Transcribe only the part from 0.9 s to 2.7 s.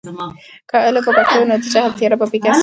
په پښتو وي، نو د جهل تیاره به پیکه سي.